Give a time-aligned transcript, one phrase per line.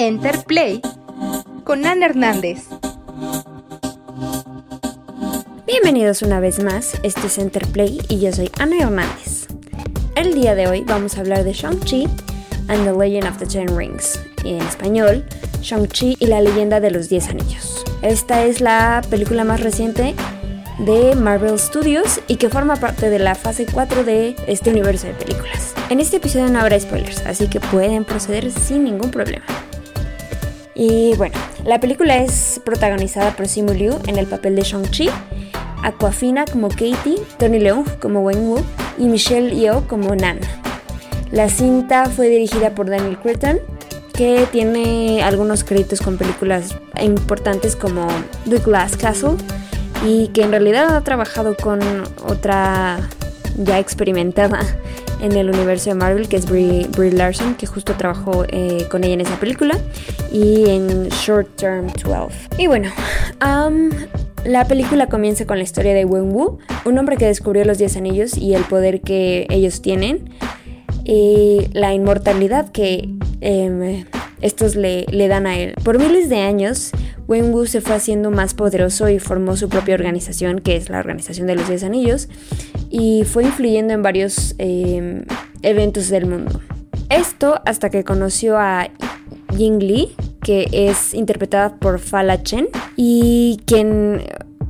[0.00, 0.80] Enterplay
[1.62, 2.68] con Ana Hernández.
[5.66, 9.48] Bienvenidos una vez más, este es Enterplay y yo soy Ana Hernández.
[10.16, 12.04] El día de hoy vamos a hablar de Shang-Chi
[12.68, 15.22] and the Legend of the Ten Rings, y en español,
[15.60, 17.84] Shang-Chi y la leyenda de los Diez Anillos.
[18.00, 20.14] Esta es la película más reciente
[20.78, 25.12] de Marvel Studios y que forma parte de la fase 4 de este universo de
[25.12, 25.74] películas.
[25.90, 29.44] En este episodio no habrá spoilers, así que pueden proceder sin ningún problema.
[30.80, 31.36] Y bueno,
[31.66, 35.10] la película es protagonizada por Simu Liu en el papel de Shang-Chi,
[35.82, 38.64] Aquafina como Katie, Tony Leung como Wen-Wu
[38.96, 40.40] y Michelle Yeoh como Nan.
[41.32, 43.58] La cinta fue dirigida por Daniel Cretton,
[44.14, 48.06] que tiene algunos créditos con películas importantes como
[48.48, 49.36] The Glass Castle
[50.06, 51.80] y que en realidad ha trabajado con
[52.26, 53.06] otra
[53.58, 54.60] ya experimentada
[55.20, 59.14] en el universo de Marvel, que es Brie, Larson, que justo trabajó eh, con ella
[59.14, 59.78] en esa película,
[60.32, 62.48] y en Short Term 12.
[62.58, 62.90] Y bueno,
[64.44, 67.96] la película comienza con la historia de Wen Wu, un hombre que descubrió los 10
[67.96, 70.30] anillos y el poder que ellos tienen,
[71.04, 73.08] y la inmortalidad que
[73.40, 74.04] em,
[74.40, 75.74] estos le, le dan a él.
[75.84, 76.90] Por miles de años,
[77.28, 80.98] Wen Wu se fue haciendo más poderoso y formó su propia organización, que es la
[80.98, 82.28] Organización de los Diez Anillos,
[82.90, 85.24] y fue influyendo en varios em,
[85.62, 86.60] eventos del mundo.
[87.08, 88.88] Esto hasta que conoció a
[89.56, 94.24] Ying Li, que es interpretada por Fala Chen, y quien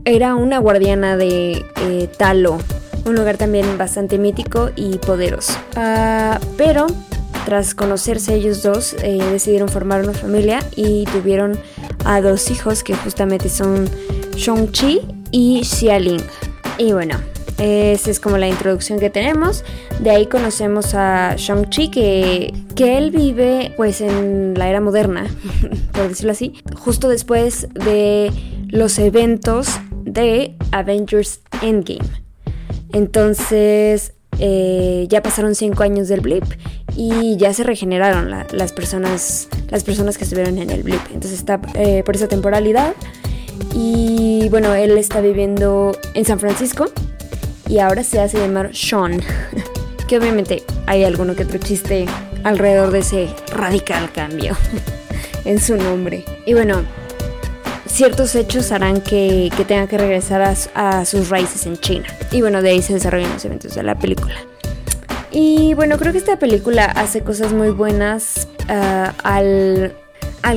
[0.05, 2.59] era una guardiana de eh, Talo,
[3.07, 5.55] un lugar también bastante mítico y poderoso.
[5.77, 6.87] Ah, pero
[7.45, 11.59] tras conocerse ellos dos, eh, decidieron formar una familia y tuvieron
[12.05, 13.89] a dos hijos que justamente son
[14.37, 16.23] Shang-Chi y Xialing.
[16.79, 17.19] Y bueno,
[17.59, 19.65] esa es como la introducción que tenemos.
[19.99, 25.27] De ahí conocemos a Shang-Chi que, que él vive pues en la era moderna,
[25.93, 28.33] por decirlo así, justo después de
[28.69, 29.69] los eventos
[30.05, 32.09] de Avengers Endgame.
[32.93, 36.45] Entonces eh, ya pasaron cinco años del blip
[36.97, 41.01] y ya se regeneraron las, personas, las personas que estuvieron en el blip.
[41.07, 42.95] Entonces está eh, por esa temporalidad.
[43.75, 46.87] Y bueno, él está viviendo en San Francisco
[47.69, 49.21] y ahora se hace llamar Sean.
[50.09, 52.07] que obviamente hay alguno que otro chiste
[52.43, 54.57] alrededor de ese radical cambio
[55.45, 56.25] en su nombre.
[56.47, 56.83] Y bueno,
[57.87, 60.43] ciertos hechos harán que, tenga que regresar
[60.75, 62.07] a, sus raíces en China.
[62.33, 64.35] Y bueno, de ahí se desarrollan los eventos de la película.
[65.33, 69.95] Y bueno, creo que esta película hace cosas muy buenas ah, al,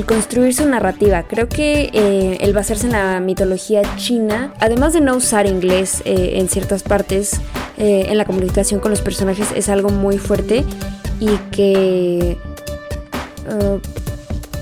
[0.05, 1.23] construir su narrativa.
[1.27, 6.33] Creo que eh, el basarse en la mitología china, además de no usar inglés eh,
[6.35, 7.39] en ciertas partes,
[7.77, 10.63] eh, en la comunicación con los personajes es algo muy fuerte
[11.19, 12.37] y que
[13.47, 13.77] ah,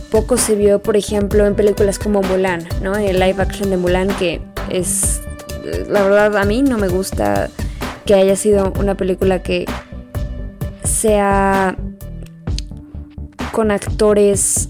[0.10, 2.96] poco se vio, por ejemplo, en películas como Mulan, ¿no?
[2.96, 5.22] El live action de Mulan, que es,
[5.88, 7.50] la verdad, a mí no me gusta
[8.06, 9.66] que haya sido una película que
[11.02, 11.76] sea
[13.52, 14.70] con actores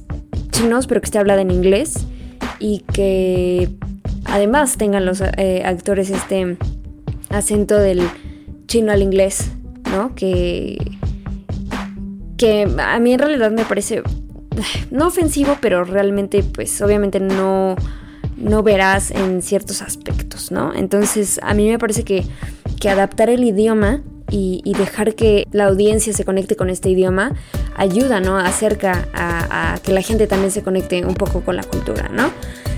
[0.52, 2.06] chinos, pero que esté hablada en inglés
[2.60, 3.70] y que
[4.26, 6.58] además tengan los eh, actores este
[7.30, 8.02] acento del
[8.68, 9.52] chino al inglés,
[9.92, 10.16] ¿no?
[10.16, 10.78] Que
[12.38, 14.02] que a mí en realidad me parece
[14.92, 17.76] no ofensivo, pero realmente pues obviamente no,
[18.38, 20.74] no verás en ciertos aspectos, ¿no?
[20.74, 22.24] Entonces a mí me parece que,
[22.80, 27.34] que adaptar el idioma y, dejar que la audiencia se conecte con este idioma
[27.76, 28.38] ayuda, ¿no?
[28.38, 32.32] Acerca a, que la gente también se conecte un poco con la cultura, ¿no?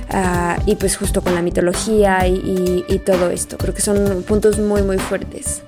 [0.10, 3.58] Ah, y pues justo con la mitología y, todo esto.
[3.58, 5.64] Creo que son puntos muy, muy fuertes.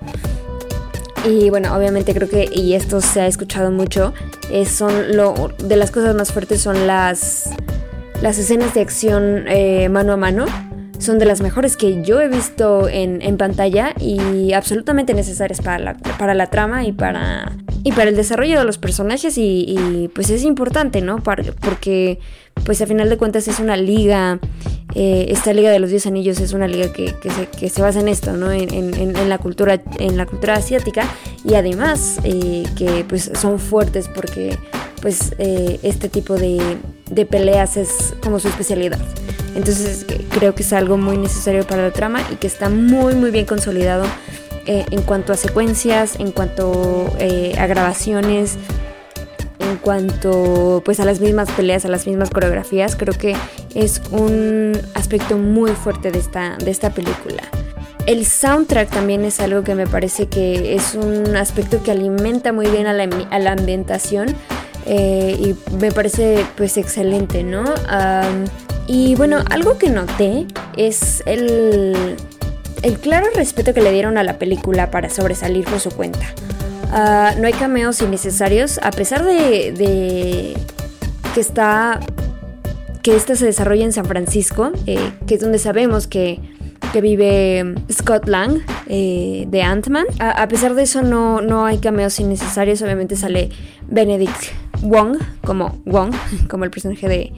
[1.26, 4.14] Y bueno, obviamente creo que, y esto se ha escuchado mucho,
[4.68, 7.50] son lo, de las cosas más fuertes son las,
[8.22, 10.46] las escenas de acción eh, mano a mano.
[11.00, 15.80] Son de las mejores que yo he visto en, en pantalla y absolutamente necesarias para
[15.80, 17.52] la, para la trama y para,
[17.84, 21.18] y para el desarrollo de los personajes y, pues es importante, ¿no?
[21.22, 22.20] Porque
[22.64, 24.40] pues a final de cuentas es una liga
[24.96, 27.14] eh, esta Liga de los Diez Anillos es una liga que,
[27.70, 28.52] se, basa en esto, ¿no?
[28.52, 31.04] En, la cultura, en la cultura asiática
[31.44, 34.58] y además eh, que pues son fuertes porque
[35.02, 36.80] pues eh, este tipo de,
[37.30, 39.00] peleas es como su especialidad.
[39.56, 43.32] Entonces creo que es algo muy necesario para la trama y que está muy muy
[43.32, 44.06] bien consolidado
[44.68, 47.14] en cuanto a secuencias, en cuanto
[47.58, 48.58] a grabaciones,
[49.60, 53.36] en cuanto pues a las mismas peleas, a las mismas coreografías, creo que
[53.74, 57.44] es un aspecto muy fuerte de esta, de esta película.
[58.06, 62.68] El soundtrack también es algo que me parece que es un aspecto que alimenta muy
[62.68, 64.36] bien a la, ambientación.
[64.86, 67.64] eh, y me parece pues excelente, ¿no?
[68.88, 70.46] Y bueno, algo que noté
[70.78, 72.16] es el,
[72.84, 76.26] el claro respeto que le dieron a la película para sobresalir por su cuenta.
[76.92, 80.56] Ah, no hay cameos innecesarios, a pesar de,
[81.34, 82.00] que está
[83.02, 86.40] que esta se desarrolla en San Francisco, eh, que es donde sabemos que,
[87.02, 90.06] vive Scott Lang eh, de Ant-Man.
[90.20, 93.50] A, pesar de eso no, no hay cameos innecesarios, obviamente sale
[93.90, 96.14] Benedict Wong como Wong,
[96.50, 97.34] como el personaje de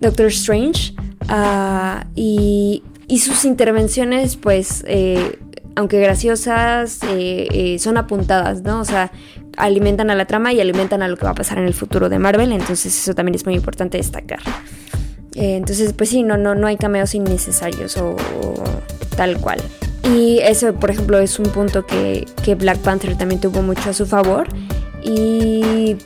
[0.00, 0.94] Doctor Strange.
[1.28, 2.82] Ah, y,
[3.18, 5.38] sus intervenciones, pues, eh,
[5.76, 7.00] aunque graciosas,
[7.78, 8.80] son apuntadas, ¿no?
[8.80, 9.12] O sea,
[9.56, 12.08] alimentan a la trama y alimentan a lo que va a pasar en el futuro
[12.08, 14.40] de Marvel, entonces eso también es muy importante destacar.
[15.34, 18.16] Eh, entonces, pues sí, no, no, no hay cameos innecesarios o,
[19.16, 19.60] tal cual.
[20.14, 23.92] Y eso, por ejemplo, es un punto que, que, Black Panther también tuvo mucho a
[23.92, 24.46] su favor.
[25.02, 25.96] Y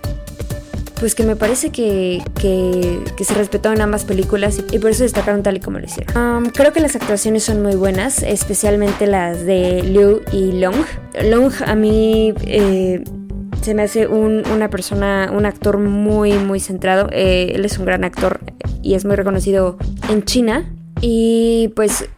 [1.01, 5.43] pues que me parece que, que, se respetó en ambas películas y, por eso destacaron
[5.43, 6.17] tal y como lo hicieron.
[6.17, 10.77] Um, creo que las actuaciones son muy buenas, especialmente las de Liu y Long.
[11.25, 13.03] Long a mí eh,
[13.63, 17.09] se me hace una persona, un actor muy, muy centrado.
[17.13, 18.41] Eh, él es un gran actor
[18.83, 19.79] y es muy reconocido
[20.11, 20.73] en China.
[21.01, 22.09] Y pues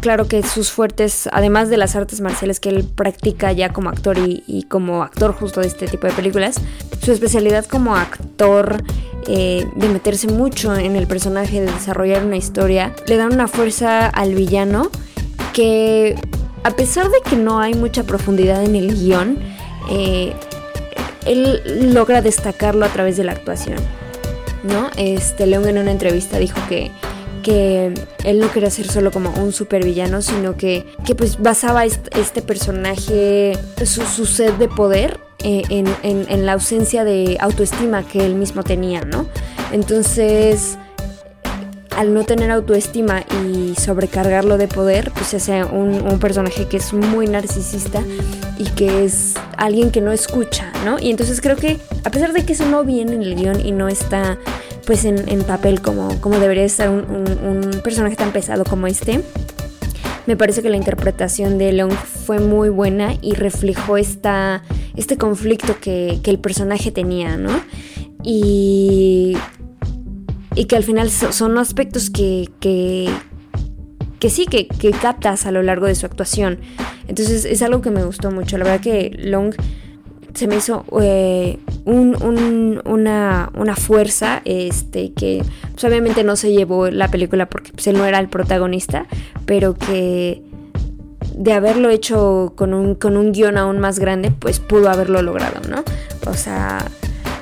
[0.00, 4.18] claro que sus fuertes, además de las artes marciales que él practica ya como actor
[4.18, 6.56] y, como actor justo de este tipo de películas,
[7.02, 8.82] su especialidad como actor
[9.28, 14.06] eh, de meterse mucho en el personaje, de desarrollar una historia, le dan una fuerza
[14.06, 14.90] al villano
[15.52, 16.16] que
[16.64, 19.38] a pesar de que no hay mucha profundidad en el guion,
[19.90, 20.34] eh,
[21.26, 23.78] él logra destacarlo a través de la actuación.
[24.66, 24.90] ¿no?
[24.96, 26.90] Este, León en una entrevista dijo que,
[27.46, 27.94] que
[28.24, 33.56] él no quería ser solo como un supervillano, sino que, que pues basaba este, personaje,
[33.84, 39.02] su, sed de poder eh, en, en, la ausencia de autoestima que él mismo tenía,
[39.02, 39.28] ¿no?
[39.70, 40.76] Entonces
[41.96, 46.92] al no tener autoestima y sobrecargarlo de poder, pues se hace un, personaje que es
[46.92, 48.02] muy narcisista
[48.58, 50.98] y que es alguien que no escucha, ¿no?
[50.98, 53.72] Y entonces creo que, a pesar de que eso no viene en el guion y
[53.72, 54.38] no está
[54.86, 59.20] pues en, papel como, como debería estar un, personaje tan pesado como este,
[60.26, 64.62] me parece que la interpretación de Leon fue muy buena y reflejó esta,
[64.94, 67.50] este conflicto que, que el personaje tenía, ¿no?
[68.22, 69.36] Y
[70.56, 75.94] y que al final son aspectos que, que, sí, que, captas a lo largo de
[75.94, 76.58] su actuación.
[77.08, 78.58] Entonces es algo que me gustó mucho.
[78.58, 79.54] La verdad que Long
[80.34, 85.42] se me hizo eh, una, fuerza este, que
[85.72, 89.06] pues, obviamente no se llevó la película porque pues, él no era el protagonista,
[89.46, 90.42] pero que
[91.34, 95.60] de haberlo hecho con un, con un guion aún más grande, pues pudo haberlo logrado,
[95.68, 95.82] ¿no?
[96.30, 96.86] O sea,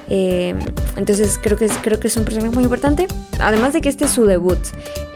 [0.09, 0.55] eh,
[0.97, 3.07] entonces creo que, creo que es un personaje muy importante.
[3.41, 4.59] Además de que este es su debut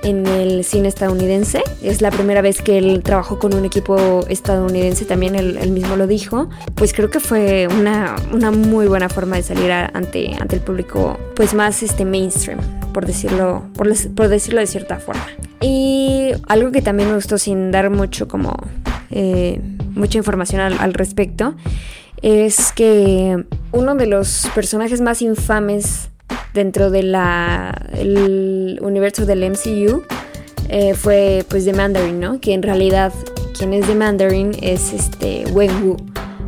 [0.03, 1.63] en el cine estadounidense.
[1.83, 6.07] Es la primera vez que él trabajó con un equipo estadounidense, también él, mismo lo
[6.07, 6.49] dijo.
[6.75, 11.19] Pues creo que fue una, una muy buena forma de salir ante, ante el público
[11.35, 12.59] pues más este mainstream,
[12.93, 13.89] por decirlo, por,
[14.29, 15.27] decirlo de cierta forma.
[15.61, 18.57] Y algo que también me gustó sin dar mucho como
[19.11, 19.61] eh,
[19.95, 21.55] mucha información al respecto
[22.23, 26.09] es que uno de los personajes más infames
[26.55, 30.05] dentro del universo del MCU
[30.69, 32.41] eh, fue pues The Mandarin, ¿no?
[32.41, 33.13] Que en realidad
[33.57, 35.97] quien es The Mandarin es este Wen Wu,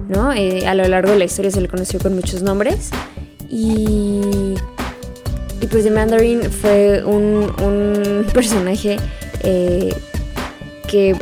[0.09, 0.33] ¿no?
[0.33, 2.91] Eh, a lo largo de la historia se le conoció con muchos nombres
[3.49, 4.55] y,
[5.61, 8.99] y pues The Mandarin fue un, personaje
[9.43, 9.95] eh,
[10.87, 11.17] que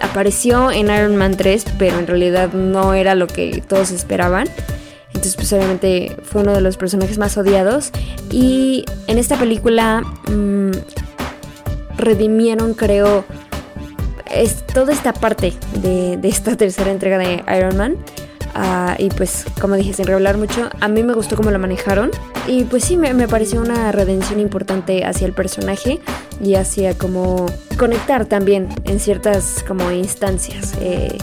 [0.00, 4.48] apareció en Iron Man 3, pero en realidad no era lo que todos esperaban.
[5.20, 7.90] Entonces, pues obviamente fue uno de los personajes más odiados.
[8.30, 10.00] Y en esta película
[10.32, 10.70] mm,
[11.98, 13.26] redimieron, creo,
[14.30, 17.96] es toda esta parte de, esta tercera entrega de Iron Man.
[18.54, 22.10] Ah, y pues, como dije, sin revelar mucho, a mí me gustó cómo lo manejaron.
[22.46, 26.00] Y pues sí, me, pareció una redención importante hacia el personaje
[26.42, 27.44] y hacia como
[27.76, 30.72] conectar también en ciertas como instancias.
[30.80, 31.18] Eh,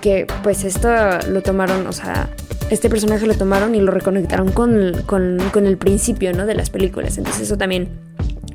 [0.00, 0.88] que pues esto
[1.28, 2.30] lo tomaron, o sea,
[2.70, 6.46] este personaje lo tomaron y lo reconectaron con, con, el principio, ¿no?
[6.46, 7.18] De las películas.
[7.18, 7.88] Entonces eso también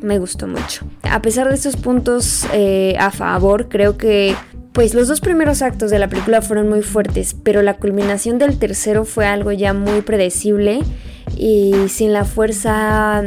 [0.02, 0.86] me gustó mucho.
[1.04, 4.36] A pesar de estos puntos eh, a favor, creo que
[4.74, 8.58] pues los dos primeros actos de la película fueron muy fuertes, pero la culminación del
[8.58, 10.82] tercero fue algo ya muy predecible
[11.38, 13.24] y sin la fuerza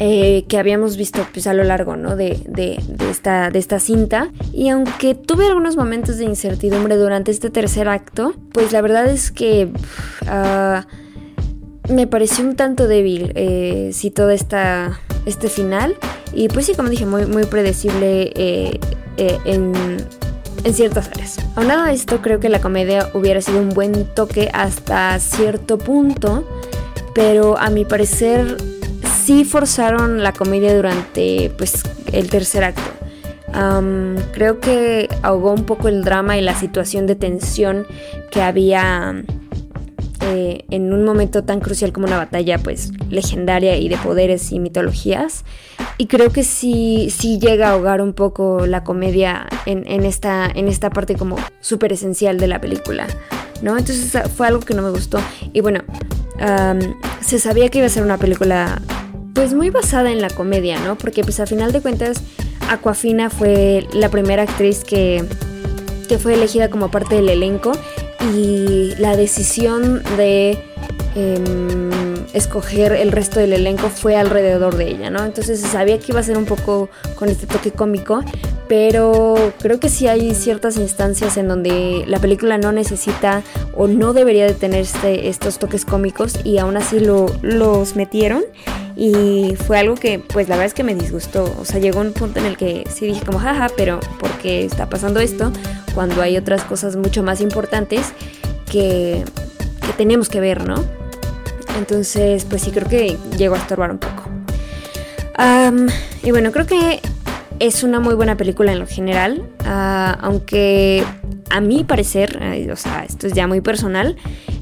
[0.00, 2.16] eh, que habíamos visto pues, a lo largo ¿no?
[2.16, 2.42] de,
[3.10, 4.30] esta, de esta cinta.
[4.52, 9.30] Y aunque tuve algunos momentos de incertidumbre durante este tercer acto, pues la verdad es
[9.30, 9.68] que...
[10.22, 10.82] Uh,
[11.92, 15.96] me pareció un tanto débil eh, si todo esta, este final.
[16.32, 18.78] Y pues sí, como dije, muy, muy predecible eh,
[19.16, 19.72] en,
[20.62, 21.38] en ciertas áreas.
[21.56, 26.46] Aunado a esto, creo que la comedia hubiera sido un buen toque hasta cierto punto,
[27.12, 28.56] pero a mi parecer
[29.44, 31.82] forzaron la comedia durante pues,
[32.12, 32.82] el tercer acto.
[34.32, 37.86] creo que ahogó un poco el drama y la situación de tensión
[38.30, 39.24] que había
[40.22, 44.58] eh, en un momento tan crucial como una batalla pues legendaria y de poderes y
[44.58, 45.44] mitologías.
[45.96, 50.68] Y creo que sí, sí llega a ahogar un poco la comedia en, esta, en
[50.68, 53.06] esta parte como súper esencial de la película.
[53.62, 53.76] ¿no?
[53.78, 55.20] Entonces fue algo que no me gustó.
[55.52, 55.80] Y bueno,
[57.20, 58.80] se sabía que iba a ser una película
[59.40, 60.98] pues muy basada en la comedia, ¿no?
[60.98, 62.20] Porque pues a final de cuentas
[62.68, 65.24] Aquafina fue la primera actriz que,
[66.10, 67.72] que fue elegida como parte del elenco
[68.36, 70.62] y la decisión de
[71.14, 71.90] em,
[72.34, 75.24] escoger el resto del elenco fue alrededor de ella, ¿no?
[75.24, 78.22] Entonces sabía que iba a ser un poco con este toque cómico,
[78.68, 83.42] pero creo que sí hay ciertas instancias en donde la película no necesita
[83.74, 88.42] o no debería de tener este, estos toques cómicos y aún así lo, los metieron
[89.00, 92.12] y fue algo que pues la verdad es que me disgustó, o sea, llegó un
[92.12, 95.54] punto en el que sí dije como jaja, pero ¿por qué está pasando esto?
[95.94, 98.12] Cuando hay otras cosas mucho más importantes
[98.70, 99.24] que,
[99.86, 100.84] que tenemos que ver, ¿no?
[101.78, 104.24] Entonces, pues sí, creo que llegó a estorbar un poco.
[106.22, 107.00] y bueno, creo que
[107.58, 111.04] es una muy buena película en lo general, ah, aunque
[111.48, 112.38] a mi parecer,
[112.70, 114.16] o sea, esto es ya muy personal,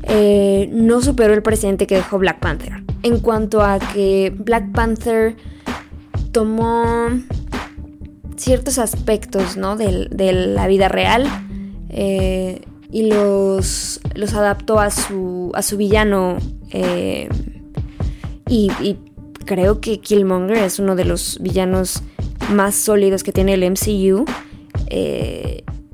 [0.08, 2.82] eh, no superó el precedente que dejó Black Panther.
[3.02, 5.36] En cuanto a que Black Panther
[6.32, 7.10] tomó
[8.36, 9.76] ciertos aspectos ¿no?
[9.76, 11.26] de, la vida real
[11.90, 16.38] eh, y los, los adaptó a su, a su villano
[16.70, 17.28] eh,
[18.48, 18.96] y,
[19.44, 22.02] creo que Killmonger es uno de los villanos
[22.50, 24.26] más sólidos que tiene el MCU.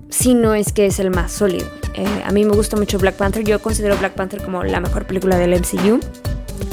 [0.09, 1.84] Si no es que es el más sólido.
[1.95, 3.45] Eh, a mí me gusta mucho Black Panther.
[3.45, 6.01] Yo considero Black Panther como la mejor película del MCU.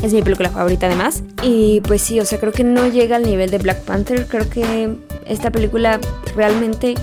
[0.04, 1.24] Es mi película favorita además.
[1.44, 4.26] Y pues sí, o sea, creo que no llega al nivel de Black Panther.
[4.28, 4.90] Creo que
[5.26, 6.00] esta película
[6.36, 6.96] realmente,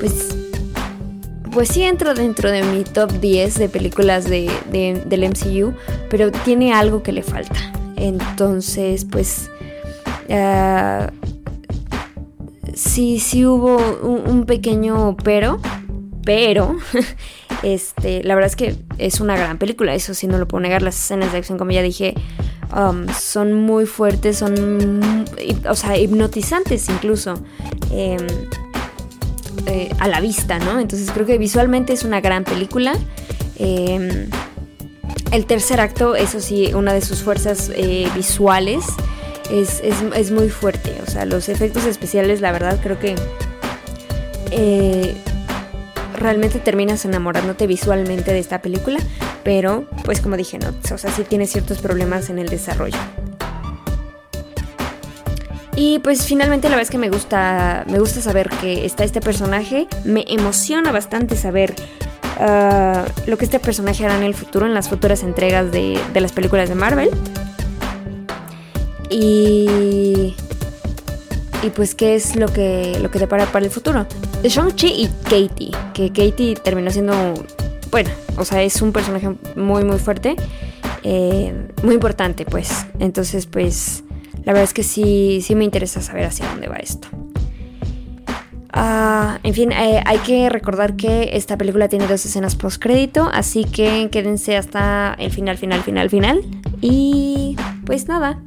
[0.00, 0.36] pues,
[1.52, 5.74] pues sí entra dentro de mi top 10 de películas de, del MCU,
[6.10, 7.72] pero tiene algo que le falta.
[7.96, 9.48] Entonces, pues,
[10.28, 11.06] uh,
[12.74, 15.60] sí, sí hubo un, pequeño pero,
[16.24, 16.76] pero,
[17.62, 20.82] este, la verdad es que es una gran película, eso sí no lo puedo negar,
[20.82, 22.14] las escenas de acción, como ya dije,
[22.76, 25.24] um, son muy fuertes, son,
[25.68, 27.34] o sea, hipnotizantes incluso.
[27.90, 28.26] Em,
[29.66, 30.80] eh, a la vista, ¿no?
[30.80, 32.94] Entonces creo que visualmente es una gran película.
[33.58, 34.28] Em,
[35.30, 38.84] el tercer acto, eso sí, una de sus fuerzas eh, visuales
[39.50, 40.94] es, muy fuerte.
[41.06, 43.14] O sea, los efectos especiales, la verdad, creo que
[44.50, 45.14] eh,
[46.22, 48.98] realmente terminas enamorándote visualmente de esta película.
[49.44, 52.98] Pero, pues como dije, no, o sea, sí tiene ciertos problemas en el desarrollo.
[55.74, 59.20] Y pues finalmente la verdad es que me gusta, me gusta saber que está este
[59.20, 59.88] personaje.
[60.04, 61.74] Me emociona bastante saber
[62.38, 66.20] ah, lo que este personaje hará en el futuro, en las futuras entregas de, de
[66.20, 67.10] las películas de Marvel.
[69.10, 70.34] Y.
[71.62, 74.06] Y pues, ¿qué es lo que, lo que depara para el futuro?
[74.42, 75.70] De Shang-Chi y Katie.
[75.94, 77.34] Que Katie terminó siendo.
[77.90, 80.34] Bueno, o sea, es un personaje muy, muy fuerte.
[81.04, 82.86] Eh, muy importante, pues.
[82.98, 84.02] Entonces, pues.
[84.44, 87.06] La verdad es que sí, sí me interesa saber hacia dónde va esto.
[88.72, 93.28] Ah, en fin, eh, hay que recordar que esta película tiene dos escenas post crédito,
[93.32, 96.42] así que quédense hasta el final, final, final, final.
[96.80, 97.54] Y
[97.84, 98.40] pues nada,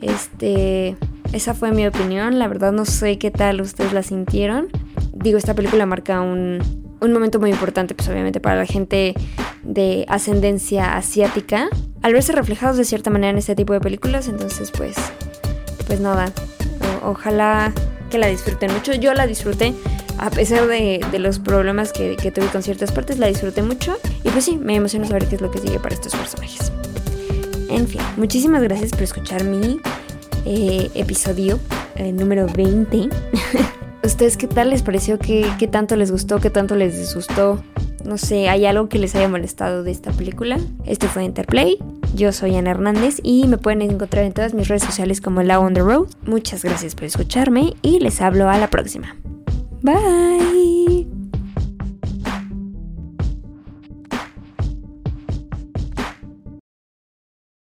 [0.00, 0.96] este,
[1.36, 2.38] esa fue mi opinión.
[2.38, 4.68] La verdad no sé qué tal ustedes la sintieron.
[5.12, 6.58] Digo, esta película marca un,
[7.00, 9.14] un momento muy importante, pues obviamente para la gente
[9.62, 11.68] de ascendencia asiática.
[12.02, 14.96] Al verse reflejados de cierta manera en este tipo de películas, entonces pues,
[15.86, 16.32] pues nada.
[17.04, 17.72] ojalá
[18.10, 18.94] que la disfruten mucho.
[18.94, 19.74] Yo la disfruté.
[20.18, 23.98] A pesar de, de los problemas que, tuve con ciertas partes, la disfruté mucho.
[24.24, 26.72] Y pues sí, me emociona saber qué es lo que sigue para estos personajes.
[27.68, 29.80] En fin, muchísimas gracias por escuchar mi
[30.46, 31.58] eh, episodio
[31.96, 33.08] eh, número 20.
[34.04, 35.18] ¿Ustedes qué tal les pareció?
[35.18, 36.38] ¿Qué, tanto les gustó?
[36.38, 37.62] ¿Qué tanto les disgustó?
[38.04, 40.58] No sé, ¿hay algo que les haya molestado de esta película?
[40.84, 41.76] Esto fue Interplay.
[42.14, 45.58] Yo soy Ana Hernández y me pueden encontrar en todas mis redes sociales como La
[45.58, 46.08] On The Road.
[46.24, 49.16] Muchas gracias por escucharme y les hablo a la próxima.
[49.82, 50.75] Bye.